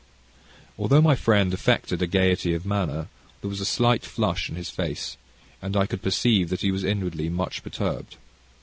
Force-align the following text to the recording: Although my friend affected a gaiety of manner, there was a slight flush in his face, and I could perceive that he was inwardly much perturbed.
Although 0.79 1.03
my 1.03 1.13
friend 1.13 1.53
affected 1.53 2.01
a 2.01 2.07
gaiety 2.07 2.55
of 2.55 2.65
manner, 2.65 3.07
there 3.41 3.49
was 3.51 3.61
a 3.61 3.65
slight 3.65 4.03
flush 4.03 4.49
in 4.49 4.55
his 4.55 4.71
face, 4.71 5.15
and 5.61 5.77
I 5.77 5.85
could 5.85 6.01
perceive 6.01 6.49
that 6.49 6.61
he 6.61 6.71
was 6.71 6.83
inwardly 6.83 7.29
much 7.29 7.61
perturbed. 7.61 8.17